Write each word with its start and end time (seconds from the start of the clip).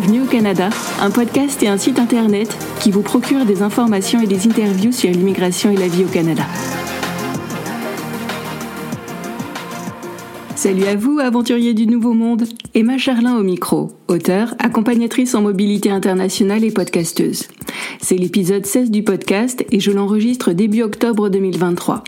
Bienvenue 0.00 0.22
au 0.22 0.30
Canada, 0.30 0.70
un 1.02 1.10
podcast 1.10 1.62
et 1.62 1.68
un 1.68 1.76
site 1.76 1.98
internet 1.98 2.56
qui 2.80 2.90
vous 2.90 3.02
procure 3.02 3.44
des 3.44 3.60
informations 3.60 4.18
et 4.22 4.26
des 4.26 4.46
interviews 4.46 4.92
sur 4.92 5.10
l'immigration 5.10 5.70
et 5.70 5.76
la 5.76 5.88
vie 5.88 6.04
au 6.04 6.08
Canada. 6.08 6.44
Salut 10.56 10.84
à 10.84 10.96
vous, 10.96 11.18
aventuriers 11.18 11.74
du 11.74 11.86
Nouveau 11.86 12.14
Monde. 12.14 12.44
Emma 12.72 12.96
Charlin 12.96 13.36
au 13.36 13.42
micro, 13.42 13.92
auteure, 14.08 14.54
accompagnatrice 14.58 15.34
en 15.34 15.42
mobilité 15.42 15.90
internationale 15.90 16.64
et 16.64 16.70
podcasteuse. 16.70 17.48
C'est 18.00 18.16
l'épisode 18.16 18.64
16 18.64 18.90
du 18.90 19.02
podcast 19.02 19.66
et 19.70 19.80
je 19.80 19.90
l'enregistre 19.90 20.52
début 20.52 20.82
octobre 20.82 21.28
2023. 21.28 22.04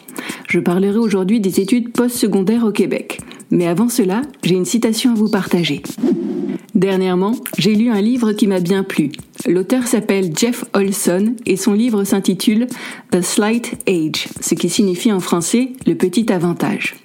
Je 0.48 0.60
parlerai 0.60 0.96
aujourd'hui 0.96 1.40
des 1.40 1.60
études 1.60 1.92
postsecondaires 1.92 2.64
au 2.64 2.72
Québec. 2.72 3.20
Mais 3.50 3.66
avant 3.66 3.90
cela, 3.90 4.22
j'ai 4.44 4.54
une 4.54 4.64
citation 4.64 5.10
à 5.10 5.14
vous 5.14 5.28
partager. 5.30 5.82
Dernièrement, 6.82 7.36
j'ai 7.58 7.76
lu 7.76 7.90
un 7.90 8.00
livre 8.00 8.32
qui 8.32 8.48
m'a 8.48 8.58
bien 8.58 8.82
plu. 8.82 9.12
L'auteur 9.46 9.86
s'appelle 9.86 10.32
Jeff 10.36 10.64
Olson 10.74 11.36
et 11.46 11.56
son 11.56 11.74
livre 11.74 12.02
s'intitule 12.02 12.66
The 13.12 13.20
Slight 13.20 13.78
Age, 13.86 14.26
ce 14.40 14.56
qui 14.56 14.68
signifie 14.68 15.12
en 15.12 15.20
français 15.20 15.74
le 15.86 15.94
petit 15.94 16.32
avantage. 16.32 16.96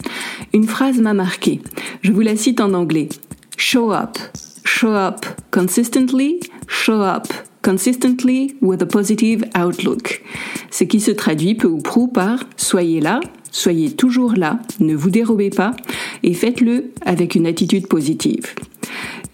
Une 0.52 0.64
phrase 0.64 1.00
m'a 1.00 1.14
marqué. 1.14 1.62
Je 2.02 2.12
vous 2.12 2.22
la 2.22 2.36
cite 2.36 2.60
en 2.60 2.74
anglais. 2.74 3.10
Show 3.56 3.94
up. 3.94 4.18
Show 4.66 4.96
up 4.96 5.28
consistently. 5.52 6.40
Show 6.68 7.04
up 7.04 7.28
consistently 7.62 8.56
with 8.64 8.82
a 8.82 8.88
positive 8.88 9.44
outlook. 9.56 10.24
Ce 10.72 10.86
qui 10.86 11.00
se 11.00 11.12
traduit 11.12 11.54
peu 11.54 11.68
ou 11.68 11.84
prou 11.84 12.08
par 12.08 12.40
soyez 12.56 13.00
là, 13.00 13.20
soyez 13.52 13.92
toujours 13.92 14.34
là, 14.34 14.60
ne 14.80 14.96
vous 14.96 15.12
dérobez 15.12 15.52
pas 15.52 15.76
et 16.24 16.34
faites-le 16.34 16.94
avec 17.06 17.36
une 17.36 17.46
attitude 17.46 17.88
positive. 17.88 18.56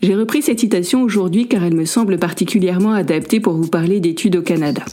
J'ai 0.04 0.16
repris 0.16 0.42
cette 0.42 0.60
citation 0.60 1.02
aujourd'hui 1.02 1.48
car 1.48 1.64
elle 1.64 1.76
me 1.76 1.86
semble 1.86 2.20
particulièrement 2.20 2.92
adaptée 2.92 3.40
pour 3.40 3.54
vous 3.54 3.70
parler 3.70 4.02
d'études 4.02 4.36
au 4.36 4.42
Canada. 4.42 4.84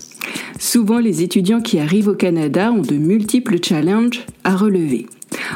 Souvent, 0.61 1.01
les 1.01 1.23
étudiants 1.25 1.61
qui 1.61 1.81
arrivent 1.81 2.07
au 2.07 2.15
Canada 2.15 2.71
ont 2.71 2.83
de 2.83 2.95
multiples 2.95 3.57
challenges 3.61 4.25
à 4.45 4.55
relever. 4.55 5.07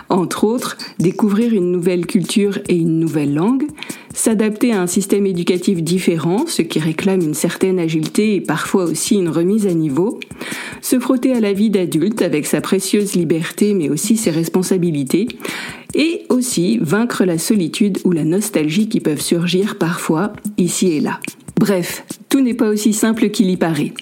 Entre 0.09 0.43
autres, 0.43 0.77
découvrir 0.99 1.55
une 1.55 1.71
nouvelle 1.71 2.05
culture 2.07 2.59
et 2.69 2.75
une 2.75 2.99
nouvelle 2.99 3.33
langue, 3.33 3.69
s'adapter 4.13 4.73
à 4.73 4.83
un 4.83 4.89
système 4.89 5.25
éducatif 5.25 5.85
différent, 5.85 6.47
ce 6.49 6.63
qui 6.63 6.81
réclame 6.81 7.21
une 7.21 7.35
certaine 7.35 7.79
agilité 7.79 8.35
et 8.35 8.41
parfois 8.41 8.85
aussi 8.85 9.15
une 9.15 9.29
remise 9.29 9.69
à 9.69 9.75
niveau, 9.75 10.19
se 10.83 10.99
frotter 10.99 11.33
à 11.33 11.39
la 11.39 11.53
vie 11.53 11.71
d'adulte 11.71 12.23
avec 12.23 12.47
sa 12.47 12.61
précieuse 12.61 13.15
liberté 13.15 13.73
mais 13.75 13.89
aussi 13.89 14.17
ses 14.17 14.33
responsabilités, 14.33 15.29
et 15.95 16.25
aussi 16.29 16.79
vaincre 16.81 17.25
la 17.25 17.39
solitude 17.39 17.99
ou 18.05 18.13
la 18.13 18.25
nostalgie 18.25 18.89
qui 18.89 19.01
peuvent 19.01 19.21
surgir 19.21 19.79
parfois 19.79 20.33
ici 20.59 20.89
et 20.89 21.01
là. 21.01 21.21
Bref, 21.59 22.05
tout 22.29 22.41
n'est 22.41 22.55
pas 22.55 22.69
aussi 22.69 22.93
simple 22.93 23.31
qu'il 23.31 23.51
y 23.51 23.57
paraît. 23.57 23.93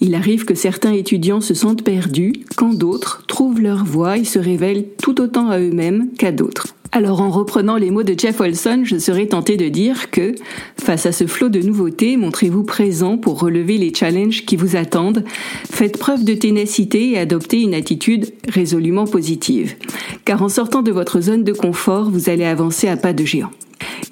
Il 0.00 0.14
arrive 0.14 0.44
que 0.44 0.54
certains 0.54 0.92
étudiants 0.92 1.40
se 1.40 1.54
sentent 1.54 1.84
perdus, 1.84 2.32
quand 2.56 2.74
d'autres 2.74 3.24
trouvent 3.26 3.60
leur 3.60 3.84
voie 3.84 4.18
et 4.18 4.24
se 4.24 4.38
révèlent 4.38 4.86
tout 5.02 5.20
autant 5.20 5.48
à 5.48 5.58
eux-mêmes 5.58 6.10
qu'à 6.18 6.32
d'autres. 6.32 6.77
Alors 6.92 7.20
en 7.20 7.30
reprenant 7.30 7.76
les 7.76 7.90
mots 7.90 8.02
de 8.02 8.18
Jeff 8.18 8.40
Olson, 8.40 8.82
je 8.84 8.96
serais 8.96 9.26
tenté 9.26 9.56
de 9.56 9.68
dire 9.68 10.10
que, 10.10 10.34
face 10.80 11.04
à 11.04 11.12
ce 11.12 11.26
flot 11.26 11.50
de 11.50 11.60
nouveautés, 11.60 12.16
montrez-vous 12.16 12.64
présent 12.64 13.18
pour 13.18 13.40
relever 13.40 13.76
les 13.76 13.92
challenges 13.92 14.46
qui 14.46 14.56
vous 14.56 14.74
attendent, 14.74 15.24
faites 15.70 15.98
preuve 15.98 16.24
de 16.24 16.34
ténacité 16.34 17.10
et 17.10 17.18
adoptez 17.18 17.60
une 17.60 17.74
attitude 17.74 18.32
résolument 18.48 19.04
positive. 19.04 19.76
Car 20.24 20.42
en 20.42 20.48
sortant 20.48 20.82
de 20.82 20.90
votre 20.90 21.20
zone 21.20 21.44
de 21.44 21.52
confort, 21.52 22.10
vous 22.10 22.30
allez 22.30 22.44
avancer 22.44 22.88
à 22.88 22.96
pas 22.96 23.12
de 23.12 23.24
géant. 23.24 23.50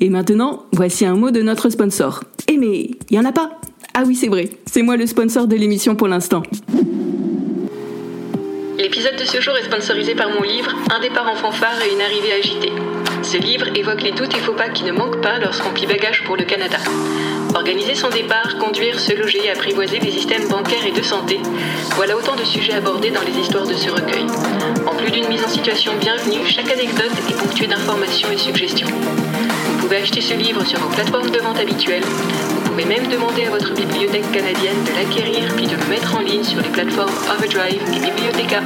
Et 0.00 0.10
maintenant, 0.10 0.64
voici 0.72 1.06
un 1.06 1.16
mot 1.16 1.30
de 1.30 1.40
notre 1.40 1.70
sponsor. 1.70 2.24
Eh 2.48 2.58
mais, 2.58 2.90
il 3.10 3.16
y 3.16 3.18
en 3.18 3.24
a 3.24 3.32
pas 3.32 3.58
Ah 3.94 4.04
oui, 4.06 4.14
c'est 4.14 4.28
vrai, 4.28 4.50
c'est 4.66 4.82
moi 4.82 4.96
le 4.96 5.06
sponsor 5.06 5.48
de 5.48 5.56
l'émission 5.56 5.96
pour 5.96 6.08
l'instant. 6.08 6.42
L'épisode 8.78 9.16
de 9.16 9.24
ce 9.24 9.40
jour 9.40 9.56
est 9.56 9.64
sponsorisé 9.64 10.14
par 10.14 10.28
mon 10.28 10.42
livre 10.42 10.70
Un 10.94 11.00
départ 11.00 11.26
en 11.30 11.34
fanfare 11.34 11.80
et 11.82 11.94
une 11.94 12.02
arrivée 12.02 12.34
agitée. 12.34 12.72
Ce 13.22 13.38
livre 13.38 13.68
évoque 13.74 14.02
les 14.02 14.12
doutes 14.12 14.34
et 14.34 14.40
faux 14.40 14.52
pas 14.52 14.68
qui 14.68 14.84
ne 14.84 14.92
manquent 14.92 15.22
pas 15.22 15.38
lorsqu'on 15.38 15.70
plie 15.70 15.86
bagage 15.86 16.24
pour 16.24 16.36
le 16.36 16.44
Canada. 16.44 16.76
Organiser 17.54 17.94
son 17.94 18.10
départ, 18.10 18.58
conduire, 18.58 19.00
se 19.00 19.14
loger, 19.14 19.50
apprivoiser 19.50 19.98
les 19.98 20.10
systèmes 20.10 20.46
bancaires 20.48 20.84
et 20.86 20.92
de 20.92 21.00
santé, 21.00 21.40
voilà 21.94 22.16
autant 22.18 22.36
de 22.36 22.44
sujets 22.44 22.74
abordés 22.74 23.10
dans 23.10 23.22
les 23.22 23.38
histoires 23.38 23.66
de 23.66 23.74
ce 23.74 23.88
recueil. 23.88 24.26
En 24.86 24.94
plus 24.94 25.10
d'une 25.10 25.28
mise 25.28 25.42
en 25.42 25.48
situation 25.48 25.92
bienvenue, 25.98 26.46
chaque 26.46 26.70
anecdote 26.70 27.12
est 27.30 27.38
ponctuée 27.38 27.68
d'informations 27.68 28.30
et 28.30 28.36
suggestions. 28.36 28.88
Vous 28.88 29.78
pouvez 29.78 29.96
acheter 29.96 30.20
ce 30.20 30.34
livre 30.34 30.66
sur 30.66 30.78
vos 30.80 30.94
plateformes 30.94 31.30
de 31.30 31.38
vente 31.38 31.58
habituelles 31.58 32.04
pouvez 32.76 32.94
même 32.94 33.10
demander 33.10 33.44
à 33.44 33.50
votre 33.50 33.74
bibliothèque 33.74 34.30
canadienne 34.32 34.76
de 34.84 34.92
l'acquérir 34.92 35.54
puis 35.56 35.64
de 35.64 35.70
le 35.70 35.88
mettre 35.88 36.14
en 36.14 36.20
ligne 36.20 36.44
sur 36.44 36.60
les 36.60 36.68
plateformes 36.68 37.08
Overdrive 37.34 37.80
et 37.88 38.00
Bibliotheca. 38.04 38.62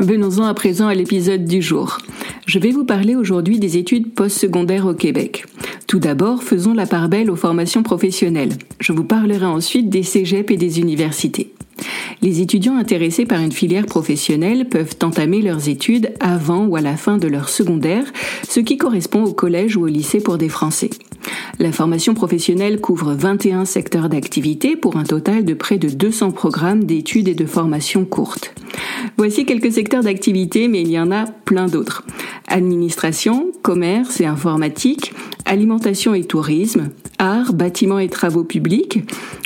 Venons-en 0.00 0.46
à 0.46 0.54
présent 0.54 0.88
à 0.88 0.94
l'épisode 0.94 1.44
du 1.44 1.62
jour. 1.62 1.98
Je 2.46 2.58
vais 2.58 2.72
vous 2.72 2.84
parler 2.84 3.14
aujourd'hui 3.14 3.60
des 3.60 3.76
études 3.76 4.14
postsecondaires 4.14 4.86
au 4.86 4.94
Québec. 4.94 5.44
Tout 5.86 6.00
d'abord, 6.00 6.42
faisons 6.42 6.74
la 6.74 6.86
part 6.86 7.08
belle 7.08 7.30
aux 7.30 7.36
formations 7.36 7.84
professionnelles. 7.84 8.54
Je 8.80 8.92
vous 8.92 9.04
parlerai 9.04 9.46
ensuite 9.46 9.90
des 9.90 10.02
cégeps 10.02 10.50
et 10.50 10.56
des 10.56 10.80
universités. 10.80 11.52
Les 12.20 12.40
étudiants 12.40 12.78
intéressés 12.78 13.26
par 13.26 13.40
une 13.40 13.52
filière 13.52 13.86
professionnelle 13.86 14.68
peuvent 14.68 14.96
entamer 15.04 15.40
leurs 15.40 15.68
études 15.68 16.12
avant 16.18 16.66
ou 16.66 16.74
à 16.74 16.80
la 16.80 16.96
fin 16.96 17.16
de 17.16 17.28
leur 17.28 17.48
secondaire, 17.48 18.06
ce 18.48 18.58
qui 18.58 18.76
correspond 18.76 19.22
au 19.22 19.32
collège 19.32 19.76
ou 19.76 19.84
au 19.84 19.86
lycée 19.86 20.20
pour 20.20 20.36
des 20.36 20.48
Français. 20.48 20.90
La 21.60 21.72
formation 21.72 22.14
professionnelle 22.14 22.80
couvre 22.80 23.12
21 23.12 23.66
secteurs 23.66 24.08
d'activité 24.08 24.76
pour 24.76 24.96
un 24.96 25.04
total 25.04 25.44
de 25.44 25.52
près 25.52 25.76
de 25.76 25.90
200 25.90 26.30
programmes 26.30 26.84
d'études 26.84 27.28
et 27.28 27.34
de 27.34 27.44
formation 27.44 28.06
courtes. 28.06 28.54
Voici 29.18 29.44
quelques 29.44 29.70
secteurs 29.70 30.02
d'activité, 30.02 30.68
mais 30.68 30.80
il 30.80 30.90
y 30.90 30.98
en 30.98 31.12
a 31.12 31.26
plein 31.26 31.66
d'autres. 31.66 32.02
Administration, 32.48 33.52
commerce 33.60 34.22
et 34.22 34.24
informatique, 34.24 35.12
alimentation 35.44 36.14
et 36.14 36.24
tourisme, 36.24 36.88
art, 37.18 37.52
bâtiments 37.52 37.98
et 37.98 38.08
travaux 38.08 38.44
publics, 38.44 39.00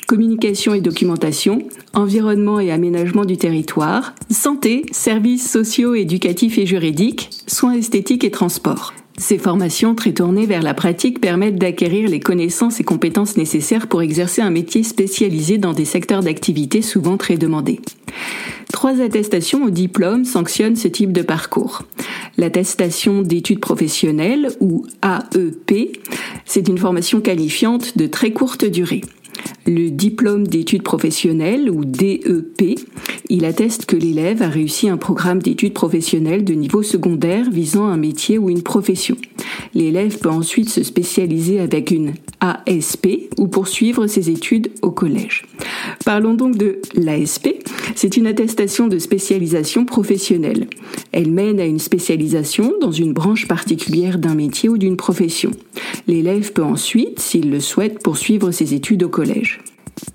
communication 0.06 0.72
et 0.72 0.80
documentation, 0.80 1.66
environnement 1.94 2.60
et 2.60 2.70
aménagement 2.70 3.24
du 3.24 3.38
territoire, 3.38 4.14
santé, 4.30 4.86
services 4.92 5.50
sociaux, 5.50 5.96
éducatifs 5.96 6.58
et 6.58 6.66
juridiques, 6.66 7.30
soins 7.48 7.72
esthétiques 7.72 8.22
et 8.22 8.30
transports. 8.30 8.94
Ces 9.16 9.38
formations 9.38 9.94
très 9.94 10.12
tournées 10.12 10.46
vers 10.46 10.62
la 10.62 10.74
pratique 10.74 11.20
permettent 11.20 11.56
d'acquérir 11.56 12.08
les 12.08 12.20
connaissances 12.20 12.80
et 12.80 12.84
compétences 12.84 13.36
nécessaires 13.36 13.86
pour 13.86 14.02
exercer 14.02 14.42
un 14.42 14.50
métier 14.50 14.82
spécialisé 14.82 15.56
dans 15.56 15.72
des 15.72 15.84
secteurs 15.84 16.22
d'activité 16.22 16.82
souvent 16.82 17.16
très 17.16 17.36
demandés. 17.36 17.80
Trois 18.72 19.00
attestations 19.00 19.64
au 19.64 19.70
diplôme 19.70 20.24
sanctionnent 20.24 20.76
ce 20.76 20.88
type 20.88 21.12
de 21.12 21.22
parcours. 21.22 21.82
L'attestation 22.36 23.22
d'études 23.22 23.60
professionnelles 23.60 24.48
ou 24.60 24.84
AEP, 25.04 25.96
c'est 26.44 26.66
une 26.66 26.78
formation 26.78 27.20
qualifiante 27.20 27.96
de 27.96 28.08
très 28.08 28.32
courte 28.32 28.64
durée. 28.64 29.02
Le 29.66 29.90
diplôme 29.90 30.46
d'études 30.46 30.82
professionnelles 30.82 31.70
ou 31.70 31.84
DEP, 31.84 32.78
il 33.30 33.44
atteste 33.44 33.86
que 33.86 33.96
l'élève 33.96 34.42
a 34.42 34.48
réussi 34.48 34.88
un 34.88 34.98
programme 34.98 35.40
d'études 35.40 35.72
professionnelles 35.72 36.44
de 36.44 36.52
niveau 36.52 36.82
secondaire 36.82 37.50
visant 37.50 37.86
un 37.86 37.96
métier 37.96 38.36
ou 38.36 38.50
une 38.50 38.62
profession. 38.62 39.16
L'élève 39.74 40.18
peut 40.18 40.28
ensuite 40.28 40.68
se 40.68 40.82
spécialiser 40.82 41.60
avec 41.60 41.90
une 41.90 42.12
ASP 42.40 43.30
ou 43.38 43.48
poursuivre 43.48 44.06
ses 44.06 44.30
études 44.30 44.70
au 44.82 44.90
collège. 44.90 45.46
Parlons 46.04 46.34
donc 46.34 46.56
de 46.56 46.80
l'ASP. 46.94 47.48
C'est 47.94 48.16
une 48.16 48.26
attestation 48.26 48.88
de 48.88 48.98
spécialisation 48.98 49.84
professionnelle. 49.84 50.66
Elle 51.12 51.30
mène 51.30 51.60
à 51.60 51.64
une 51.64 51.78
spécialisation 51.78 52.74
dans 52.80 52.92
une 52.92 53.12
branche 53.12 53.48
particulière 53.48 54.18
d'un 54.18 54.34
métier 54.34 54.68
ou 54.68 54.76
d'une 54.76 54.96
profession. 54.96 55.52
L'élève 56.06 56.52
peut 56.52 56.62
ensuite, 56.62 57.20
s'il 57.20 57.50
le 57.50 57.60
souhaite, 57.60 58.02
poursuivre 58.02 58.50
ses 58.50 58.74
études 58.74 59.04
au 59.04 59.08
collège. 59.08 59.23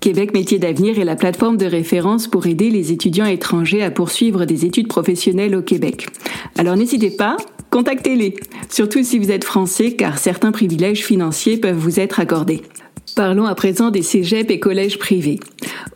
Québec 0.00 0.32
Métiers 0.32 0.58
d'Avenir 0.58 0.98
est 0.98 1.04
la 1.04 1.16
plateforme 1.16 1.56
de 1.56 1.66
référence 1.66 2.26
pour 2.26 2.46
aider 2.46 2.70
les 2.70 2.92
étudiants 2.92 3.26
étrangers 3.26 3.82
à 3.82 3.90
poursuivre 3.90 4.44
des 4.44 4.64
études 4.64 4.88
professionnelles 4.88 5.54
au 5.54 5.62
Québec. 5.62 6.08
Alors 6.56 6.76
n'hésitez 6.76 7.10
pas, 7.10 7.36
contactez-les, 7.70 8.34
surtout 8.68 9.02
si 9.02 9.18
vous 9.18 9.30
êtes 9.30 9.44
français 9.44 9.92
car 9.92 10.18
certains 10.18 10.52
privilèges 10.52 11.04
financiers 11.04 11.58
peuvent 11.58 11.76
vous 11.76 12.00
être 12.00 12.20
accordés. 12.20 12.62
Parlons 13.16 13.46
à 13.46 13.54
présent 13.54 13.90
des 13.90 14.02
cégeps 14.02 14.50
et 14.50 14.60
collèges 14.60 14.98
privés. 14.98 15.40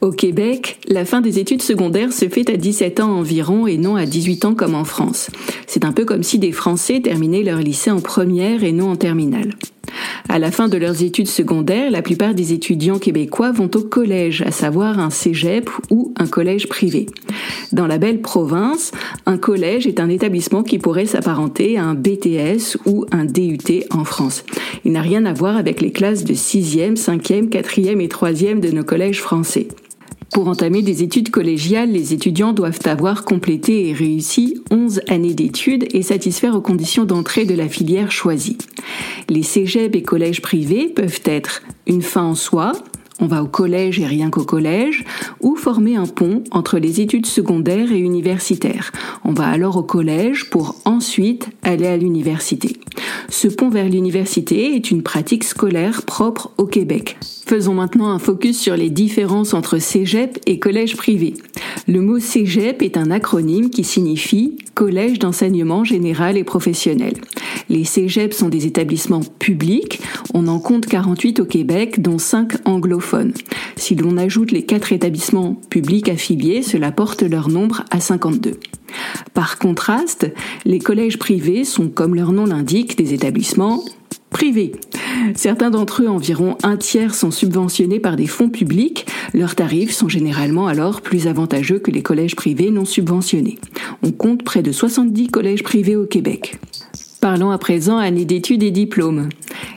Au 0.00 0.10
Québec, 0.10 0.80
la 0.88 1.04
fin 1.04 1.20
des 1.20 1.38
études 1.38 1.62
secondaires 1.62 2.12
se 2.12 2.28
fait 2.28 2.50
à 2.50 2.56
17 2.56 3.00
ans 3.00 3.12
environ 3.12 3.66
et 3.66 3.78
non 3.78 3.96
à 3.96 4.04
18 4.04 4.44
ans 4.46 4.54
comme 4.54 4.74
en 4.74 4.84
France. 4.84 5.30
C'est 5.66 5.84
un 5.84 5.92
peu 5.92 6.04
comme 6.04 6.22
si 6.22 6.38
des 6.38 6.52
Français 6.52 7.00
terminaient 7.00 7.42
leur 7.42 7.58
lycée 7.58 7.90
en 7.90 8.00
première 8.00 8.64
et 8.64 8.72
non 8.72 8.90
en 8.90 8.96
terminale. 8.96 9.54
À 10.28 10.38
la 10.38 10.50
fin 10.50 10.68
de 10.68 10.76
leurs 10.76 11.02
études 11.02 11.28
secondaires, 11.28 11.90
la 11.90 12.02
plupart 12.02 12.34
des 12.34 12.52
étudiants 12.52 12.98
québécois 12.98 13.52
vont 13.52 13.70
au 13.74 13.82
collège, 13.82 14.42
à 14.42 14.50
savoir 14.50 14.98
un 14.98 15.10
cégep 15.10 15.68
ou 15.90 16.12
un 16.16 16.26
collège 16.26 16.68
privé. 16.68 17.06
Dans 17.72 17.86
la 17.86 17.98
belle 17.98 18.20
province, 18.20 18.92
un 19.26 19.38
collège 19.38 19.86
est 19.86 20.00
un 20.00 20.08
établissement 20.08 20.62
qui 20.62 20.78
pourrait 20.78 21.06
s'apparenter 21.06 21.76
à 21.78 21.84
un 21.84 21.94
BTS 21.94 22.78
ou 22.86 23.06
un 23.12 23.24
DUT 23.24 23.84
en 23.90 24.04
France. 24.04 24.44
Il 24.84 24.92
n'a 24.92 25.02
rien 25.02 25.24
à 25.24 25.32
voir 25.32 25.56
avec 25.56 25.80
les 25.80 25.92
classes 25.92 26.24
de 26.24 26.34
6e, 26.34 26.96
5e, 26.96 27.48
4e 27.48 28.00
et 28.00 28.08
3e 28.08 28.60
de 28.60 28.70
nos 28.70 28.84
collèges 28.84 29.20
français. 29.20 29.68
Pour 30.34 30.48
entamer 30.48 30.82
des 30.82 31.04
études 31.04 31.30
collégiales, 31.30 31.92
les 31.92 32.12
étudiants 32.12 32.52
doivent 32.52 32.80
avoir 32.86 33.24
complété 33.24 33.88
et 33.88 33.92
réussi 33.92 34.60
11 34.72 35.02
années 35.06 35.32
d'études 35.32 35.86
et 35.94 36.02
satisfaire 36.02 36.56
aux 36.56 36.60
conditions 36.60 37.04
d'entrée 37.04 37.44
de 37.44 37.54
la 37.54 37.68
filière 37.68 38.10
choisie. 38.10 38.58
Les 39.28 39.44
cégeps 39.44 39.96
et 39.96 40.02
collèges 40.02 40.42
privés 40.42 40.88
peuvent 40.88 41.20
être 41.24 41.62
une 41.86 42.02
fin 42.02 42.24
en 42.24 42.34
soi, 42.34 42.72
on 43.20 43.26
va 43.26 43.44
au 43.44 43.46
collège 43.46 44.00
et 44.00 44.06
rien 44.06 44.28
qu'au 44.28 44.44
collège, 44.44 45.04
ou 45.40 45.54
former 45.54 45.94
un 45.94 46.06
pont 46.06 46.42
entre 46.50 46.78
les 46.78 47.00
études 47.00 47.26
secondaires 47.26 47.92
et 47.92 48.00
universitaires. 48.00 48.90
On 49.24 49.32
va 49.32 49.46
alors 49.46 49.76
au 49.76 49.84
collège 49.84 50.50
pour 50.50 50.74
ensuite 50.84 51.48
aller 51.62 51.86
à 51.86 51.96
l'université. 51.96 52.76
Ce 53.36 53.48
pont 53.48 53.68
vers 53.68 53.88
l'université 53.88 54.76
est 54.76 54.92
une 54.92 55.02
pratique 55.02 55.42
scolaire 55.42 56.02
propre 56.02 56.52
au 56.56 56.66
Québec. 56.66 57.16
Faisons 57.44 57.74
maintenant 57.74 58.10
un 58.10 58.20
focus 58.20 58.56
sur 58.60 58.76
les 58.76 58.90
différences 58.90 59.54
entre 59.54 59.80
cégep 59.80 60.38
et 60.46 60.60
collège 60.60 60.96
privé. 60.96 61.34
Le 61.88 62.00
mot 62.00 62.20
cégep 62.20 62.80
est 62.80 62.96
un 62.96 63.10
acronyme 63.10 63.70
qui 63.70 63.82
signifie 63.82 64.56
Collège 64.74 65.18
d'enseignement 65.18 65.82
général 65.82 66.36
et 66.36 66.44
professionnel. 66.44 67.14
Les 67.68 67.84
cégeps 67.84 68.36
sont 68.36 68.48
des 68.48 68.66
établissements 68.66 69.22
publics. 69.38 70.00
On 70.34 70.48
en 70.48 70.58
compte 70.58 70.86
48 70.86 71.40
au 71.40 71.44
Québec, 71.44 72.02
dont 72.02 72.18
5 72.18 72.66
anglophones. 72.66 73.32
Si 73.76 73.94
l'on 73.94 74.16
ajoute 74.16 74.52
les 74.52 74.64
4 74.64 74.92
établissements 74.92 75.60
publics 75.70 76.08
affiliés, 76.08 76.62
cela 76.62 76.92
porte 76.92 77.22
leur 77.22 77.48
nombre 77.48 77.84
à 77.90 78.00
52. 78.00 78.58
Par 79.32 79.58
contraste, 79.58 80.30
les 80.64 80.78
collèges 80.78 81.18
privés 81.18 81.64
sont, 81.64 81.88
comme 81.88 82.14
leur 82.14 82.32
nom 82.32 82.46
l'indique, 82.46 82.96
des 82.96 83.14
établissements 83.14 83.82
privés. 84.30 84.72
Certains 85.36 85.70
d'entre 85.70 86.02
eux, 86.02 86.08
environ 86.08 86.58
un 86.64 86.76
tiers, 86.76 87.14
sont 87.14 87.30
subventionnés 87.30 88.00
par 88.00 88.16
des 88.16 88.26
fonds 88.26 88.50
publics. 88.50 89.06
Leurs 89.32 89.54
tarifs 89.54 89.92
sont 89.92 90.08
généralement 90.08 90.66
alors 90.66 91.00
plus 91.02 91.28
avantageux 91.28 91.78
que 91.78 91.90
les 91.90 92.02
collèges 92.02 92.36
privés 92.36 92.70
non 92.70 92.84
subventionnés. 92.84 93.58
On 94.02 94.10
compte 94.10 94.42
près 94.42 94.62
de 94.62 94.72
70 94.72 95.28
collèges 95.28 95.62
privés 95.62 95.96
au 95.96 96.04
Québec. 96.04 96.58
Parlons 97.24 97.52
à 97.52 97.56
présent 97.56 97.96
années 97.96 98.26
d'études 98.26 98.62
et 98.62 98.70
diplômes. 98.70 99.30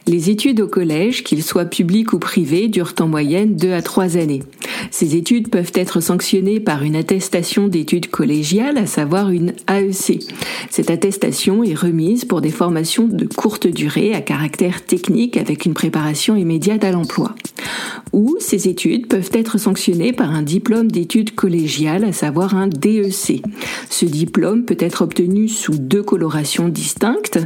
Les 0.05 0.29
études 0.29 0.59
au 0.59 0.67
collège, 0.67 1.23
qu'ils 1.23 1.43
soient 1.43 1.63
publics 1.63 2.11
ou 2.11 2.19
privés, 2.19 2.67
durent 2.67 2.93
en 2.99 3.07
moyenne 3.07 3.55
2 3.55 3.71
à 3.71 3.81
3 3.81 4.17
années. 4.17 4.43
Ces 4.91 5.15
études 5.15 5.49
peuvent 5.49 5.71
être 5.73 6.01
sanctionnées 6.01 6.59
par 6.59 6.83
une 6.83 6.95
attestation 6.95 7.67
d'études 7.67 8.09
collégiales, 8.09 8.77
à 8.77 8.85
savoir 8.85 9.31
une 9.31 9.53
AEC. 9.69 10.23
Cette 10.69 10.89
attestation 10.89 11.63
est 11.63 11.73
remise 11.73 12.25
pour 12.25 12.41
des 12.41 12.49
formations 12.49 13.07
de 13.07 13.25
courte 13.25 13.67
durée 13.67 14.13
à 14.13 14.21
caractère 14.21 14.85
technique 14.85 15.37
avec 15.37 15.65
une 15.65 15.73
préparation 15.73 16.35
immédiate 16.35 16.83
à 16.83 16.91
l'emploi. 16.91 17.35
Ou 18.13 18.37
ces 18.39 18.67
études 18.67 19.07
peuvent 19.07 19.31
être 19.33 19.57
sanctionnées 19.57 20.13
par 20.13 20.31
un 20.31 20.41
diplôme 20.41 20.89
d'études 20.89 21.35
collégiales, 21.35 22.03
à 22.03 22.13
savoir 22.13 22.55
un 22.55 22.67
DEC. 22.67 23.41
Ce 23.89 24.05
diplôme 24.05 24.65
peut 24.65 24.77
être 24.79 25.01
obtenu 25.01 25.47
sous 25.47 25.77
deux 25.77 26.03
colorations 26.03 26.69
distinctes, 26.69 27.39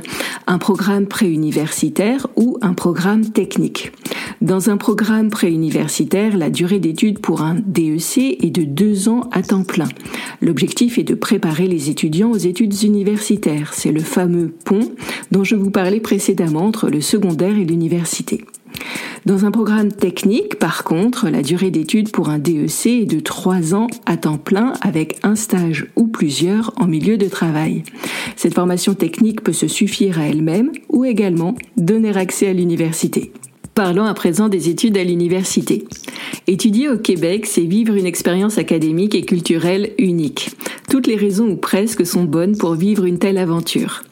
un 0.48 0.58
programme 0.58 1.08
préuniversitaire 1.08 2.28
ou 2.36 2.58
un 2.62 2.74
programme 2.74 3.26
technique. 3.26 3.92
Dans 4.42 4.72
un 4.72 4.78
programme 4.78 5.30
préuniversitaire, 5.30 6.36
la 6.36 6.50
durée 6.50 6.80
d'études 6.80 7.20
pour 7.20 7.44
un 7.44 7.58
DEC 7.64 8.44
est 8.44 8.50
de 8.50 8.64
deux 8.64 9.08
ans 9.08 9.30
à 9.32 9.44
temps 9.44 9.64
plein. 9.64 9.88
L'objectif 10.42 10.98
est 10.98 11.04
de 11.04 11.14
préparer 11.14 11.68
les 11.68 11.92
étudiants 11.92 12.32
aux 12.32 12.38
études 12.38 12.82
universitaires. 12.82 13.72
C'est 13.76 13.92
le 13.92 14.00
fameux 14.00 14.52
pont 14.66 14.92
dont 15.30 15.44
je 15.44 15.56
vous 15.56 15.70
parlais 15.70 16.00
précédemment 16.00 16.66
entre 16.66 16.90
le 16.90 17.02
secondaire 17.02 17.56
et 17.56 17.66
l'université. 17.66 18.44
Dans 19.28 19.46
un 19.46 19.52
programme 19.52 19.92
technique, 19.92 20.58
par 20.58 20.84
contre, 20.84 21.30
la 21.30 21.44
durée 21.44 21.70
d'études 21.70 22.12
pour 22.12 22.30
un 22.30 22.40
DEC 22.40 22.88
est 22.88 23.06
de 23.06 23.20
trois 23.20 23.76
ans 23.76 23.88
à 24.08 24.18
temps 24.18 24.40
plein 24.40 24.74
avec 24.82 25.20
un 25.22 25.36
stage 25.36 25.86
ou 25.96 26.08
plusieurs 26.08 26.74
en 26.78 26.88
milieu 26.88 27.18
de 27.18 27.28
travail. 27.28 27.84
Cette 28.36 28.56
formation 28.56 28.96
technique 28.96 29.44
peut 29.44 29.54
se 29.54 29.68
suffire 29.68 30.18
à 30.18 30.24
elle-même 30.24 30.72
ou 30.90 31.06
également 31.06 31.54
donner 31.78 32.18
accès 32.18 32.48
à 32.48 32.54
l'université. 32.54 33.32
Parlons 33.74 34.04
à 34.04 34.14
présent 34.14 34.50
des 34.50 34.68
études 34.68 34.98
à 34.98 35.04
l'université. 35.04 35.86
Étudier 36.46 36.90
au 36.90 36.98
Québec, 36.98 37.46
c'est 37.46 37.62
vivre 37.62 37.96
une 37.96 38.06
expérience 38.06 38.58
académique 38.58 39.16
et 39.16 39.24
culturelle 39.24 39.92
unique. 39.98 40.52
Toutes 40.90 41.08
les 41.08 41.16
raisons 41.16 41.50
ou 41.50 41.56
presque 41.56 42.06
sont 42.06 42.26
bonnes 42.26 42.58
pour 42.58 42.76
vivre 42.76 43.06
une 43.06 43.18
telle 43.18 43.38
aventure. 43.38 44.04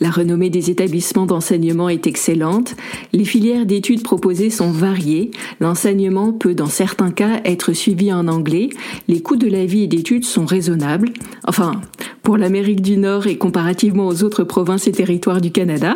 La 0.00 0.10
renommée 0.10 0.50
des 0.50 0.70
établissements 0.70 1.26
d'enseignement 1.26 1.88
est 1.88 2.08
excellente, 2.08 2.74
les 3.12 3.24
filières 3.24 3.66
d'études 3.66 4.02
proposées 4.02 4.50
sont 4.50 4.72
variées, 4.72 5.30
l'enseignement 5.60 6.32
peut 6.32 6.54
dans 6.54 6.66
certains 6.66 7.12
cas 7.12 7.40
être 7.44 7.72
suivi 7.72 8.12
en 8.12 8.26
anglais, 8.26 8.70
les 9.06 9.22
coûts 9.22 9.36
de 9.36 9.46
la 9.46 9.64
vie 9.64 9.84
et 9.84 9.86
d'études 9.86 10.24
sont 10.24 10.46
raisonnables, 10.46 11.10
enfin 11.46 11.80
pour 12.24 12.36
l'Amérique 12.36 12.82
du 12.82 12.96
Nord 12.96 13.28
et 13.28 13.38
comparativement 13.38 14.08
aux 14.08 14.24
autres 14.24 14.42
provinces 14.42 14.88
et 14.88 14.92
territoires 14.92 15.40
du 15.40 15.52
Canada, 15.52 15.94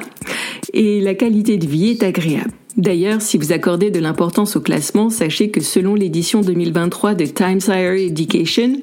et 0.72 1.00
la 1.00 1.14
qualité 1.14 1.56
de 1.56 1.66
vie 1.66 1.88
est 1.88 2.02
agréable. 2.04 2.52
D'ailleurs, 2.78 3.20
si 3.20 3.38
vous 3.38 3.50
accordez 3.50 3.90
de 3.90 3.98
l'importance 3.98 4.54
au 4.54 4.60
classement, 4.60 5.10
sachez 5.10 5.50
que 5.50 5.60
selon 5.60 5.96
l'édition 5.96 6.42
2023 6.42 7.16
de 7.16 7.24
Times 7.24 7.60
Higher 7.66 8.06
Education, 8.06 8.74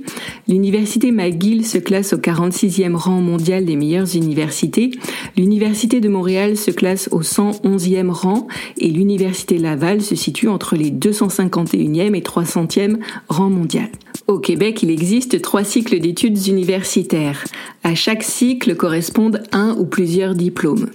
l'université 0.50 1.14
McGill 1.14 1.66
se 1.66 1.78
classe 1.78 2.12
au 2.12 2.18
46e 2.18 2.94
rang 2.96 3.22
mondial 3.22 3.64
des 3.64 3.78
meilleures 3.78 4.14
universités, 4.14 4.92
l'université 5.38 6.02
de 6.02 6.10
Montréal 6.10 6.58
se 6.58 6.72
classe 6.72 7.08
au 7.14 7.22
111e 7.22 8.10
rang 8.10 8.48
et 8.78 8.90
l'université 8.90 9.58
Laval 9.58 10.02
se 10.02 10.16
situe 10.16 10.50
entre 10.50 10.76
les 10.76 10.92
251e 10.92 12.16
et 12.16 12.22
300e 12.22 12.98
rangs 13.30 13.50
mondial. 13.50 13.88
Au 14.28 14.40
Québec, 14.40 14.82
il 14.82 14.90
existe 14.90 15.40
trois 15.42 15.64
cycles 15.64 16.00
d'études 16.00 16.48
universitaires. 16.48 17.44
À 17.84 17.94
chaque 17.94 18.24
cycle 18.24 18.76
correspondent 18.76 19.44
un 19.52 19.76
ou 19.78 19.86
plusieurs 19.86 20.34
diplômes. 20.34 20.90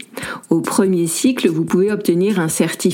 Au 0.50 0.61
premier 0.61 1.06
cycle, 1.06 1.49
vous 1.49 1.64
pouvez 1.64 1.93
obtenir 1.93 2.41
un 2.41 2.49
certificat, 2.49 2.89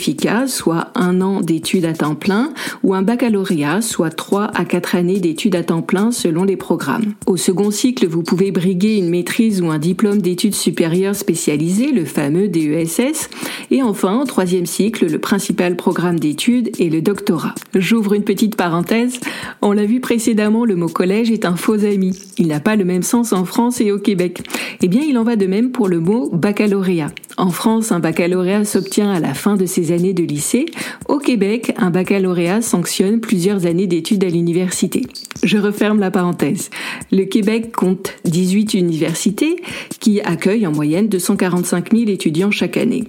soit 0.47 0.91
un 0.95 1.21
an 1.21 1.41
d'études 1.41 1.85
à 1.85 1.93
temps 1.93 2.15
plein, 2.15 2.53
ou 2.83 2.95
un 2.95 3.03
baccalauréat, 3.03 3.81
soit 3.81 4.11
trois 4.11 4.51
à 4.55 4.65
quatre 4.65 4.95
années 4.95 5.21
d'études 5.21 5.57
à 5.57 5.63
temps 5.63 5.83
plein 5.83 6.11
selon 6.11 6.45
les 6.45 6.57
programmes. 6.57 7.15
Au 7.27 7.37
second 7.37 7.71
cycle, 7.71 8.07
vous 8.07 8.23
pouvez 8.23 8.51
briguer 8.51 8.97
une 8.97 9.09
maîtrise 9.09 9.61
ou 9.61 9.71
un 9.71 9.79
diplôme 9.79 10.21
d'études 10.21 10.55
supérieures 10.55 11.17
spécialisées, 11.17 11.93
le 11.93 12.05
fameux 12.05 12.49
DESS. 12.49 13.29
Et 13.71 13.83
enfin, 13.83 14.21
au 14.21 14.25
troisième 14.25 14.67
cycle, 14.67 15.11
le 15.11 15.19
principal 15.19 15.77
programme 15.77 16.19
d'études 16.19 16.71
est 16.81 16.91
le 16.91 17.03
doctorat. 17.03 17.55
J'ouvre 17.75 18.15
une 18.15 18.25
petite 18.25 18.57
parenthèse. 18.57 19.19
On 19.63 19.73
l'a 19.73 19.85
vu 19.85 20.01
précédemment, 20.01 20.65
le 20.65 20.77
mot 20.77 20.89
collège 20.89 21.31
est 21.31 21.45
un 21.45 21.57
faux 21.57 21.85
ami. 21.85 22.19
Il 22.39 22.49
n'a 22.49 22.61
pas 22.61 22.77
le 22.77 22.85
même 22.85 23.03
sens 23.03 23.33
en 23.33 23.45
France 23.45 23.81
et 23.81 23.93
au 23.93 23.99
Québec. 23.99 24.43
Eh 24.83 24.89
bien, 24.89 25.03
il 25.03 25.19
en 25.19 25.25
va 25.25 25.37
de 25.37 25.47
même 25.47 25.71
pour 25.71 25.89
le 25.89 26.01
mot 26.01 26.31
baccalauréat. 26.33 27.11
En 27.39 27.51
France, 27.51 27.93
un 27.93 28.01
baccalauréat 28.01 28.65
s'obtient 28.65 29.11
à 29.13 29.21
la 29.21 29.35
fin 29.35 29.57
de 29.57 29.67
ses 29.77 29.93
années 29.93 30.15
de 30.15 30.25
lycée. 30.25 30.65
Au 31.07 31.19
Québec, 31.19 31.75
un 31.77 31.91
baccalauréat 31.91 32.63
sanctionne 32.63 33.21
plusieurs 33.21 33.67
années 33.67 33.87
d'études 33.87 34.25
à 34.25 34.29
l'université. 34.29 35.03
Je 35.43 35.59
referme 35.59 36.01
la 36.01 36.11
parenthèse. 36.11 36.71
Le 37.13 37.25
Québec 37.25 37.77
compte 37.77 38.15
18 38.25 38.73
universités 38.73 39.57
qui 40.01 40.23
accueillent 40.23 40.67
en 40.67 40.73
moyenne 40.73 41.09
245 41.09 41.93
000 41.93 42.09
étudiants 42.09 42.51
chaque 42.51 42.79
année. 42.79 43.05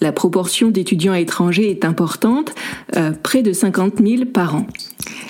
La 0.00 0.10
proportion 0.10 0.70
d'étudiants 0.70 1.12
étrangers 1.12 1.70
est 1.70 1.84
importante, 1.84 2.54
euh, 2.96 3.12
près 3.22 3.42
de 3.42 3.52
50 3.52 4.00
000 4.02 4.24
par 4.24 4.56
an. 4.56 4.66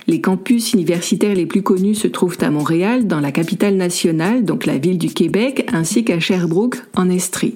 Les 0.07 0.21
campus 0.21 0.73
universitaires 0.73 1.35
les 1.35 1.47
plus 1.47 1.62
connus 1.62 1.97
se 1.97 2.07
trouvent 2.07 2.38
à 2.40 2.50
Montréal, 2.50 3.09
dans 3.09 3.21
la 3.21 3.33
capitale 3.33 3.75
nationale, 3.75 4.45
donc 4.45 4.66
la 4.66 4.78
ville 4.78 4.99
du 4.99 5.09
Québec, 5.09 5.69
ainsi 5.73 6.05
qu'à 6.05 6.21
Sherbrooke, 6.21 6.76
en 6.95 7.11
Estrie. 7.11 7.55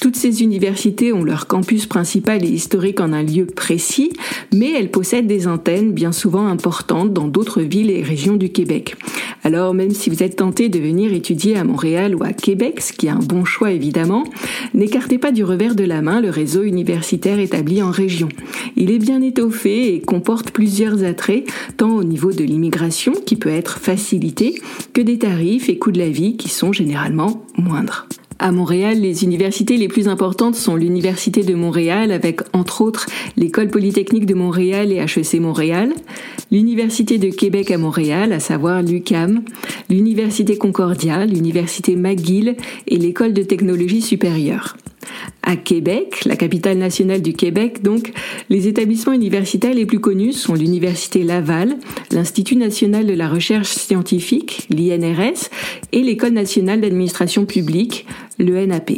Toutes 0.00 0.16
ces 0.16 0.42
universités 0.42 1.12
ont 1.12 1.24
leur 1.24 1.46
campus 1.46 1.86
principal 1.86 2.44
et 2.44 2.48
historique 2.48 3.00
en 3.00 3.12
un 3.12 3.22
lieu 3.22 3.46
précis, 3.46 4.12
mais 4.52 4.72
elles 4.72 4.90
possèdent 4.90 5.26
des 5.26 5.46
antennes 5.46 5.92
bien 5.92 6.12
souvent 6.12 6.46
importantes 6.46 7.12
dans 7.12 7.28
d'autres 7.28 7.62
villes 7.62 7.90
et 7.90 8.02
régions 8.02 8.36
du 8.36 8.50
Québec. 8.50 8.96
Alors 9.44 9.74
même 9.74 9.90
si 9.90 10.08
vous 10.10 10.22
êtes 10.22 10.36
tenté 10.36 10.68
de 10.68 10.78
venir 10.78 11.12
étudier 11.12 11.56
à 11.56 11.64
Montréal 11.64 12.14
ou 12.14 12.24
à 12.24 12.32
Québec, 12.32 12.80
ce 12.80 12.92
qui 12.92 13.06
est 13.06 13.10
un 13.10 13.18
bon 13.18 13.44
choix 13.44 13.72
évidemment, 13.72 14.24
n'écartez 14.72 15.18
pas 15.18 15.32
du 15.32 15.44
revers 15.44 15.74
de 15.74 15.84
la 15.84 16.00
main 16.00 16.20
le 16.20 16.30
réseau 16.30 16.62
universitaire 16.62 17.38
établi 17.38 17.82
en 17.82 17.90
région. 17.90 18.28
Il 18.76 18.90
est 18.90 18.98
bien 18.98 19.20
étoffé 19.20 19.94
et 19.94 20.00
comporte 20.00 20.50
plusieurs 20.50 21.04
attraits, 21.04 21.46
tant 21.76 21.94
au 21.94 22.04
niveau 22.04 22.32
de 22.32 22.42
l'immigration 22.42 23.12
qui 23.12 23.36
peut 23.36 23.50
être 23.50 23.78
facilité, 23.78 24.60
que 24.92 25.02
des 25.02 25.18
tarifs 25.18 25.68
et 25.68 25.78
coûts 25.78 25.92
de 25.92 25.98
la 25.98 26.08
vie 26.08 26.36
qui 26.36 26.48
sont 26.48 26.72
généralement 26.72 27.44
moindres. 27.56 28.08
À 28.38 28.50
Montréal, 28.50 29.00
les 29.00 29.22
universités 29.22 29.76
les 29.76 29.88
plus 29.88 30.08
importantes 30.08 30.56
sont 30.56 30.76
l'Université 30.76 31.42
de 31.42 31.54
Montréal 31.54 32.10
avec 32.10 32.40
entre 32.52 32.82
autres 32.82 33.06
l'École 33.36 33.68
polytechnique 33.68 34.26
de 34.26 34.34
Montréal 34.34 34.90
et 34.92 34.96
HEC 34.96 35.40
Montréal, 35.40 35.92
l'Université 36.50 37.18
de 37.18 37.30
Québec 37.30 37.70
à 37.70 37.78
Montréal, 37.78 38.32
à 38.32 38.40
savoir 38.40 38.82
l'UCAM, 38.82 39.42
l'Université 39.88 40.58
Concordia, 40.58 41.26
l'Université 41.26 41.94
McGill 41.94 42.56
et 42.88 42.96
l'École 42.96 43.32
de 43.32 43.42
technologie 43.42 44.02
supérieure. 44.02 44.76
À 45.42 45.56
Québec, 45.56 46.24
la 46.24 46.36
capitale 46.36 46.78
nationale 46.78 47.22
du 47.22 47.34
Québec, 47.34 47.82
donc, 47.82 48.12
les 48.48 48.66
établissements 48.68 49.12
universitaires 49.12 49.74
les 49.74 49.86
plus 49.86 50.00
connus 50.00 50.32
sont 50.32 50.54
l'Université 50.54 51.22
Laval, 51.22 51.76
l'Institut 52.10 52.56
national 52.56 53.06
de 53.06 53.12
la 53.12 53.28
recherche 53.28 53.68
scientifique, 53.68 54.66
l'INRS, 54.70 55.50
et 55.92 56.02
l'École 56.02 56.32
nationale 56.32 56.80
d'administration 56.80 57.44
publique, 57.44 58.06
l'ENAP. 58.38 58.92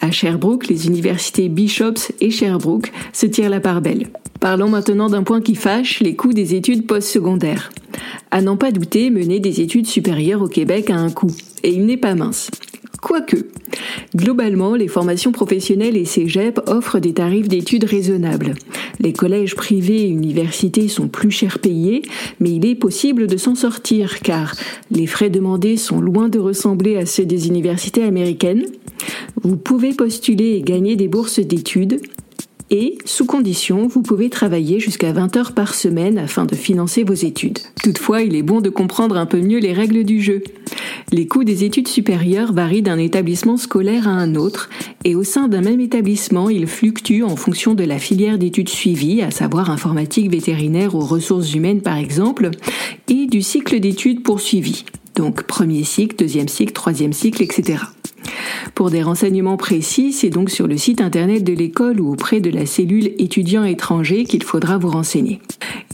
À 0.00 0.10
Sherbrooke, 0.10 0.68
les 0.68 0.86
universités 0.86 1.48
Bishops 1.48 2.12
et 2.20 2.30
Sherbrooke 2.30 2.92
se 3.12 3.26
tirent 3.26 3.50
la 3.50 3.60
part 3.60 3.82
belle. 3.82 4.08
Parlons 4.40 4.68
maintenant 4.68 5.10
d'un 5.10 5.22
point 5.22 5.42
qui 5.42 5.54
fâche, 5.54 6.00
les 6.00 6.16
coûts 6.16 6.32
des 6.32 6.54
études 6.54 6.86
postsecondaires. 6.86 7.70
À 8.30 8.40
n'en 8.40 8.56
pas 8.56 8.70
douter, 8.70 9.10
mener 9.10 9.38
des 9.38 9.60
études 9.60 9.86
supérieures 9.86 10.40
au 10.40 10.48
Québec 10.48 10.88
a 10.88 10.96
un 10.96 11.10
coût, 11.10 11.34
et 11.62 11.70
il 11.70 11.84
n'est 11.84 11.98
pas 11.98 12.14
mince. 12.14 12.50
Quoique, 13.00 13.36
globalement, 14.14 14.74
les 14.74 14.88
formations 14.88 15.32
professionnelles 15.32 15.96
et 15.96 16.04
cégep 16.04 16.60
offrent 16.66 16.98
des 16.98 17.14
tarifs 17.14 17.48
d'études 17.48 17.84
raisonnables. 17.84 18.54
Les 18.98 19.14
collèges 19.14 19.56
privés 19.56 20.02
et 20.02 20.08
universités 20.08 20.88
sont 20.88 21.08
plus 21.08 21.30
cher 21.30 21.58
payés, 21.58 22.02
mais 22.40 22.50
il 22.50 22.66
est 22.66 22.74
possible 22.74 23.26
de 23.26 23.38
s'en 23.38 23.54
sortir 23.54 24.20
car 24.20 24.54
les 24.90 25.06
frais 25.06 25.30
demandés 25.30 25.78
sont 25.78 26.00
loin 26.00 26.28
de 26.28 26.38
ressembler 26.38 26.96
à 26.96 27.06
ceux 27.06 27.24
des 27.24 27.48
universités 27.48 28.02
américaines. 28.02 28.66
Vous 29.42 29.56
pouvez 29.56 29.94
postuler 29.94 30.56
et 30.56 30.62
gagner 30.62 30.96
des 30.96 31.08
bourses 31.08 31.40
d'études, 31.40 32.00
et, 32.70 32.98
sous 33.04 33.26
condition, 33.26 33.88
vous 33.88 34.02
pouvez 34.02 34.30
travailler 34.30 34.78
jusqu'à 34.78 35.12
20 35.12 35.36
heures 35.36 35.52
par 35.52 35.74
semaine 35.74 36.18
afin 36.18 36.44
de 36.44 36.54
financer 36.54 37.02
vos 37.02 37.14
études. 37.14 37.58
Toutefois, 37.82 38.22
il 38.22 38.36
est 38.36 38.42
bon 38.42 38.60
de 38.60 38.70
comprendre 38.70 39.16
un 39.16 39.26
peu 39.26 39.40
mieux 39.40 39.58
les 39.58 39.72
règles 39.72 40.04
du 40.04 40.22
jeu. 40.22 40.42
Les 41.10 41.26
coûts 41.26 41.42
des 41.42 41.64
études 41.64 41.88
supérieures 41.88 42.52
varient 42.52 42.82
d'un 42.82 42.98
établissement 42.98 43.56
scolaire 43.56 44.06
à 44.06 44.12
un 44.12 44.36
autre, 44.36 44.70
et 45.04 45.16
au 45.16 45.24
sein 45.24 45.48
d'un 45.48 45.62
même 45.62 45.80
établissement, 45.80 46.48
ils 46.48 46.68
fluctuent 46.68 47.24
en 47.24 47.34
fonction 47.34 47.74
de 47.74 47.82
la 47.82 47.98
filière 47.98 48.38
d'études 48.38 48.68
suivie, 48.68 49.22
à 49.22 49.32
savoir 49.32 49.70
informatique 49.70 50.30
vétérinaire 50.30 50.94
ou 50.94 51.00
ressources 51.00 51.52
humaines 51.54 51.82
par 51.82 51.96
exemple, 51.96 52.50
et 53.08 53.26
du 53.26 53.42
cycle 53.42 53.80
d'études 53.80 54.22
poursuivi. 54.22 54.84
Donc 55.16 55.42
premier 55.42 55.82
cycle, 55.82 56.16
deuxième 56.16 56.48
cycle, 56.48 56.72
troisième 56.72 57.12
cycle, 57.12 57.42
etc. 57.42 57.78
Pour 58.74 58.90
des 58.90 59.02
renseignements 59.02 59.56
précis, 59.56 60.12
c'est 60.12 60.30
donc 60.30 60.50
sur 60.50 60.66
le 60.66 60.76
site 60.76 61.00
internet 61.00 61.44
de 61.44 61.52
l'école 61.52 62.00
ou 62.00 62.12
auprès 62.12 62.40
de 62.40 62.50
la 62.50 62.66
cellule 62.66 63.12
étudiants 63.18 63.64
étrangers 63.64 64.24
qu'il 64.24 64.42
faudra 64.42 64.78
vous 64.78 64.90
renseigner. 64.90 65.40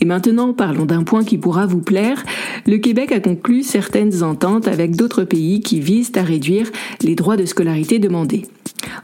Et 0.00 0.04
maintenant, 0.04 0.52
parlons 0.52 0.84
d'un 0.84 1.02
point 1.02 1.24
qui 1.24 1.38
pourra 1.38 1.66
vous 1.66 1.80
plaire. 1.80 2.22
Le 2.66 2.78
Québec 2.78 3.12
a 3.12 3.20
conclu 3.20 3.62
certaines 3.62 4.22
ententes 4.22 4.68
avec 4.68 4.94
d'autres 4.94 5.24
pays 5.24 5.60
qui 5.60 5.80
visent 5.80 6.12
à 6.16 6.22
réduire 6.22 6.70
les 7.02 7.14
droits 7.14 7.36
de 7.36 7.44
scolarité 7.44 7.98
demandés. 7.98 8.42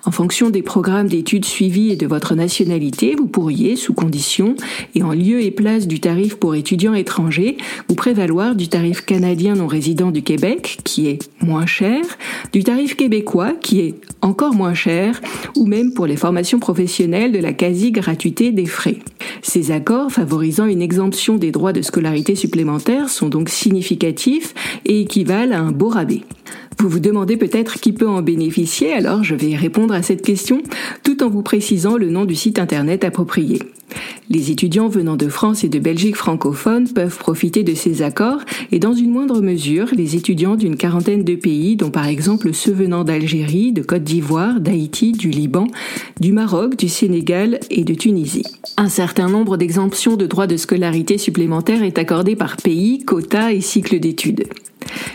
En 0.04 0.10
fonction 0.10 0.50
des 0.50 0.62
programmes 0.62 1.08
d'études 1.08 1.44
suivis 1.44 1.90
et 1.90 1.96
de 1.96 2.06
votre 2.06 2.34
nationalité, 2.34 3.14
vous 3.16 3.26
pourriez, 3.26 3.76
sous 3.76 3.94
condition 3.94 4.54
et 4.94 5.02
en 5.02 5.12
lieu 5.12 5.42
et 5.42 5.50
place 5.50 5.86
du 5.86 6.00
tarif 6.00 6.36
pour 6.36 6.54
étudiants 6.54 6.94
étrangers, 6.94 7.56
vous 7.88 7.94
prévaloir 7.94 8.54
du 8.54 8.68
tarif 8.68 9.04
canadien 9.04 9.54
non 9.54 9.66
résident 9.66 10.10
du 10.10 10.22
Québec, 10.22 10.78
qui 10.84 11.08
est 11.08 11.28
moins 11.40 11.66
cher, 11.66 12.02
du 12.52 12.64
tarif 12.64 12.96
québécois, 12.96 13.52
qui 13.60 13.80
est 13.80 13.94
encore 14.20 14.54
moins 14.54 14.74
cher, 14.74 15.20
ou 15.56 15.66
même 15.66 15.92
pour 15.92 16.06
les 16.06 16.16
formations 16.16 16.58
professionnelles 16.58 17.32
de 17.32 17.38
la 17.38 17.52
quasi-gratuité 17.52 18.52
des 18.52 18.66
frais. 18.66 18.98
Ces 19.42 19.70
accords 19.70 20.10
favorisant 20.10 20.66
une 20.66 20.82
exemption 20.82 21.36
des 21.36 21.50
droits 21.50 21.72
de 21.72 21.82
scolarité 21.82 22.34
supplémentaires 22.34 23.08
sont 23.08 23.28
donc 23.28 23.48
significatifs 23.48 24.54
et 24.84 25.00
équivalent 25.00 25.56
à 25.56 25.60
un 25.60 25.72
beau 25.72 25.88
rabais. 25.88 26.22
Vous 26.82 26.88
vous 26.88 26.98
demandez 26.98 27.36
peut-être 27.36 27.78
qui 27.78 27.92
peut 27.92 28.08
en 28.08 28.22
bénéficier, 28.22 28.92
alors 28.92 29.22
je 29.22 29.36
vais 29.36 29.54
répondre 29.54 29.94
à 29.94 30.02
cette 30.02 30.20
question 30.20 30.64
tout 31.04 31.22
en 31.22 31.28
vous 31.28 31.42
précisant 31.42 31.96
le 31.96 32.10
nom 32.10 32.24
du 32.24 32.34
site 32.34 32.58
internet 32.58 33.04
approprié. 33.04 33.60
Les 34.30 34.50
étudiants 34.50 34.88
venant 34.88 35.16
de 35.16 35.28
France 35.28 35.62
et 35.62 35.68
de 35.68 35.78
Belgique 35.78 36.16
francophones 36.16 36.88
peuvent 36.88 37.18
profiter 37.18 37.62
de 37.62 37.74
ces 37.74 38.02
accords 38.02 38.40
et 38.72 38.80
dans 38.80 38.94
une 38.94 39.12
moindre 39.12 39.40
mesure 39.42 39.88
les 39.94 40.16
étudiants 40.16 40.56
d'une 40.56 40.76
quarantaine 40.76 41.22
de 41.22 41.36
pays 41.36 41.76
dont 41.76 41.90
par 41.90 42.06
exemple 42.06 42.52
ceux 42.52 42.72
venant 42.72 43.04
d'Algérie, 43.04 43.72
de 43.72 43.82
Côte 43.82 44.02
d'Ivoire, 44.02 44.60
d'Haïti, 44.60 45.12
du 45.12 45.30
Liban, 45.30 45.68
du 46.22 46.32
Maroc, 46.32 46.76
du 46.76 46.88
Sénégal 46.88 47.58
et 47.68 47.82
de 47.82 47.94
Tunisie. 47.94 48.46
Un 48.76 48.88
certain 48.88 49.28
nombre 49.28 49.56
d'exemptions 49.56 50.16
de 50.16 50.24
droits 50.24 50.46
de 50.46 50.56
scolarité 50.56 51.18
supplémentaires 51.18 51.82
est 51.82 51.98
accordé 51.98 52.36
par 52.36 52.56
pays, 52.56 53.04
quota 53.04 53.52
et 53.52 53.60
cycle 53.60 53.98
d'études. 53.98 54.44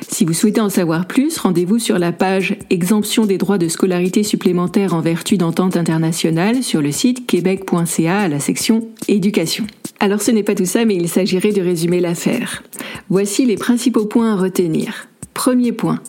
Si 0.09 0.25
vous 0.25 0.33
souhaitez 0.33 0.59
en 0.59 0.69
savoir 0.69 1.07
plus, 1.07 1.37
rendez-vous 1.37 1.79
sur 1.79 1.97
la 1.97 2.11
page 2.11 2.57
Exemption 2.69 3.25
des 3.25 3.37
droits 3.37 3.57
de 3.57 3.69
scolarité 3.69 4.23
supplémentaires 4.23 4.93
en 4.93 4.99
vertu 4.99 5.37
d'entente 5.37 5.77
internationale 5.77 6.61
sur 6.61 6.81
le 6.81 6.91
site 6.91 7.25
québec.ca 7.25 8.19
à 8.19 8.27
la 8.27 8.41
section 8.41 8.89
Éducation. 9.07 9.65
Alors 10.01 10.21
ce 10.21 10.31
n'est 10.31 10.43
pas 10.43 10.55
tout 10.55 10.65
ça, 10.65 10.83
mais 10.83 10.95
il 10.95 11.07
s'agirait 11.07 11.53
de 11.53 11.61
résumer 11.61 12.01
l'affaire. 12.01 12.63
Voici 13.09 13.45
les 13.45 13.55
principaux 13.55 14.07
points 14.07 14.33
à 14.33 14.35
retenir. 14.35 15.07
Premier 15.37 15.71
point. 15.71 15.99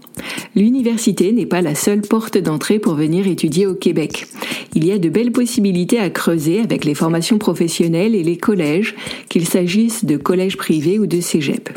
L'université 0.56 1.32
n'est 1.32 1.44
pas 1.44 1.60
la 1.60 1.74
seule 1.74 2.00
porte 2.00 2.38
d'entrée 2.38 2.78
pour 2.78 2.94
venir 2.94 3.26
étudier 3.26 3.66
au 3.66 3.74
Québec. 3.74 4.26
Il 4.74 4.86
y 4.86 4.90
a 4.90 4.96
de 4.96 5.10
belles 5.10 5.32
possibilités 5.32 5.98
à 5.98 6.08
creuser 6.08 6.60
avec 6.60 6.86
les 6.86 6.94
formations 6.94 7.36
professionnelles 7.36 8.14
et 8.14 8.22
les 8.22 8.38
collèges, 8.38 8.96
qu'il 9.28 9.46
s'agisse 9.46 10.06
de 10.06 10.16
collèges 10.16 10.56
privés 10.56 10.98
ou 10.98 11.06
de 11.06 11.20
cégep. 11.20 11.68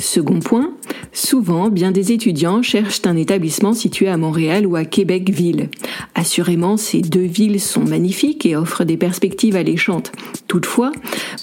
Second 0.00 0.40
point, 0.40 0.72
souvent, 1.12 1.68
bien 1.68 1.90
des 1.90 2.12
étudiants 2.12 2.62
cherchent 2.62 3.02
un 3.04 3.16
établissement 3.16 3.72
situé 3.72 4.08
à 4.08 4.16
Montréal 4.16 4.66
ou 4.66 4.76
à 4.76 4.84
Québec-Ville. 4.84 5.68
Assurément, 6.14 6.76
ces 6.76 7.00
deux 7.00 7.20
villes 7.20 7.60
sont 7.60 7.84
magnifiques 7.84 8.46
et 8.46 8.56
offrent 8.56 8.84
des 8.84 8.96
perspectives 8.96 9.56
alléchantes. 9.56 10.12
Toutefois, 10.48 10.92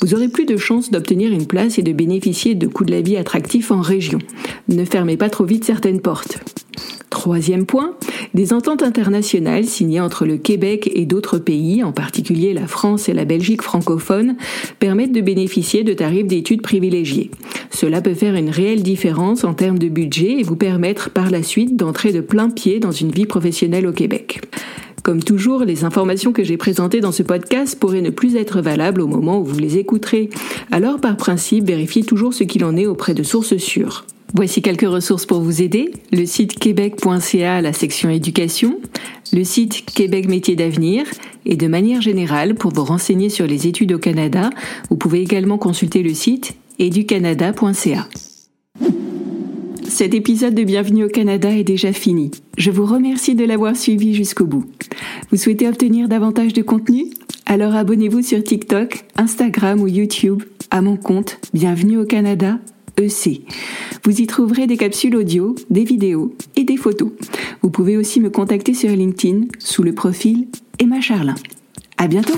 vous 0.02 0.14
aurez 0.14 0.28
plus 0.28 0.46
de 0.46 0.58
chances 0.58 0.92
d'obtenir 0.92 1.32
une 1.32 1.48
place 1.48 1.80
et 1.80 1.84
de 1.84 1.94
bénéficier 1.94 2.56
de 2.56 2.68
coûts 2.68 2.86
de 2.86 2.92
la 2.92 3.02
vie 3.02 3.18
attractifs 3.18 3.72
en 3.72 3.82
région. 3.82 4.20
Ne 4.68 4.86
fermez 4.86 5.18
pas 5.18 5.30
trop 5.30 5.46
vite 5.46 5.64
certaines 5.64 6.02
portes. 6.02 6.40
Troisième 7.18 7.66
point, 7.66 7.96
des 8.36 8.54
ententes 8.54 8.84
internationales 8.84 9.66
signées 9.66 10.00
entre 10.00 10.28
le 10.28 10.38
Québec 10.38 10.92
et 10.94 11.08
d'autres 11.08 11.40
pays, 11.40 11.84
en 11.84 11.92
particulier 11.92 12.54
la 12.54 12.68
France 12.68 13.10
et 13.10 13.14
la 13.14 13.26
Belgique 13.26 13.64
francophone, 13.64 14.36
permettent 14.78 15.14
de 15.14 15.22
bénéficier 15.22 15.84
de 15.84 15.94
tarifs 15.94 16.28
d'études 16.28 16.62
privilégiés. 16.62 17.32
Cela 17.72 18.02
peut 18.02 18.14
faire 18.14 18.36
une 18.36 18.52
réelle 18.52 18.84
différence 18.84 19.46
en 19.46 19.56
termes 19.56 19.80
de 19.80 19.90
budget 19.90 20.34
et 20.34 20.44
vous 20.44 20.56
permettre 20.56 21.10
par 21.10 21.32
la 21.32 21.42
suite 21.42 21.76
d'entrer 21.76 22.14
de 22.14 22.22
plein 22.22 22.52
pied 22.52 22.80
dans 22.80 22.92
une 22.92 23.10
vie 23.10 23.26
professionnelle 23.26 23.88
au 23.88 23.94
Québec. 23.94 24.42
Comme 25.02 25.24
toujours, 25.24 25.64
les 25.64 25.86
informations 25.86 26.34
que 26.34 26.44
j'ai 26.44 26.58
présentées 26.58 27.00
dans 27.00 27.12
ce 27.12 27.24
podcast 27.24 27.80
pourraient 27.80 28.02
ne 28.02 28.12
plus 28.12 28.36
être 28.36 28.62
valables 28.62 29.02
au 29.02 29.08
moment 29.08 29.40
où 29.40 29.44
vous 29.44 29.58
les 29.58 29.80
écouterez. 29.80 30.30
Alors, 30.70 31.02
par 31.02 31.18
principe, 31.18 31.66
vérifiez 31.66 32.04
toujours 32.04 32.36
ce 32.36 32.44
qu'il 32.44 32.64
en 32.64 32.78
est 32.78 32.86
auprès 32.86 33.16
de 33.16 33.24
sources 33.24 33.58
sûres. 33.58 34.06
Voici 34.34 34.62
quelques 34.62 34.88
ressources 34.88 35.26
pour 35.26 35.42
vous 35.42 35.62
aider. 35.62 35.92
Le 36.12 36.26
site 36.26 36.60
québec.ca, 36.60 37.62
la 37.62 37.74
section 37.74 38.10
éducation, 38.10 38.80
le 39.32 39.44
site 39.44 39.86
Québec 39.86 40.28
Métiers 40.28 40.56
d'avenir 40.56 41.06
et 41.46 41.56
de 41.56 41.68
manière 41.68 42.02
générale, 42.02 42.56
pour 42.56 42.74
vous 42.74 42.84
renseigner 42.84 43.30
sur 43.30 43.48
les 43.48 43.68
études 43.68 43.94
au 43.94 44.00
Canada, 44.00 44.50
vous 44.90 44.98
pouvez 44.98 45.22
également 45.22 45.58
consulter 45.58 46.04
le 46.04 46.14
site 46.14 46.56
educanada.ca. 46.78 48.08
Cet 49.88 50.14
épisode 50.14 50.54
de 50.54 50.64
Bienvenue 50.64 51.06
au 51.06 51.10
Canada 51.10 51.50
est 51.50 51.64
déjà 51.64 51.94
fini. 51.94 52.30
Je 52.58 52.70
vous 52.70 52.86
remercie 52.86 53.34
de 53.34 53.46
l'avoir 53.46 53.76
suivi 53.76 54.14
jusqu'au 54.14 54.46
bout. 54.46 54.66
Vous 55.32 55.38
souhaitez 55.38 55.68
obtenir 55.68 56.10
davantage 56.10 56.54
de 56.54 56.62
contenu? 56.62 57.06
Alors 57.46 57.76
abonnez-vous 57.76 58.22
sur 58.22 58.44
TikTok, 58.44 59.06
Instagram 59.16 59.82
ou 59.82 59.88
YouTube 59.88 60.44
à 60.70 60.82
mon 60.82 60.98
compte 60.98 61.40
Bienvenue 61.54 61.98
au 61.98 62.06
Canada 62.06 62.60
EC. 62.98 63.42
Vous 64.08 64.22
y 64.22 64.26
trouverez 64.26 64.68
des 64.68 64.78
capsules 64.78 65.18
audio, 65.18 65.54
des 65.70 65.84
vidéos 65.84 66.34
et 66.56 66.64
des 66.64 66.78
photos. 66.78 67.12
Vous 67.62 67.70
pouvez 67.70 67.98
aussi 67.98 68.22
me 68.22 68.30
contacter 68.30 68.74
sur 68.74 68.90
LinkedIn 68.90 69.48
sous 69.60 69.84
le 69.84 69.94
profil 69.94 70.48
Emma 70.80 71.02
Charlin. 71.02 71.36
À 71.98 72.08
bientôt! 72.08 72.38